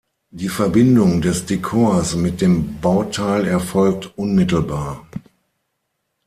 [0.31, 5.05] Die Verbindung des Dekors mit dem Bauteil erfolgt unmittelbar.